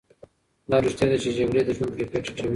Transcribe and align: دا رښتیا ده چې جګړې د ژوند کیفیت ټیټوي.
دا 0.69 0.77
رښتیا 0.85 1.05
ده 1.11 1.17
چې 1.23 1.29
جګړې 1.37 1.61
د 1.65 1.69
ژوند 1.77 1.93
کیفیت 1.97 2.21
ټیټوي. 2.25 2.49